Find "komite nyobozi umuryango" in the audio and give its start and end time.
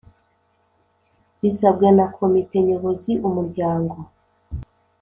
2.15-3.95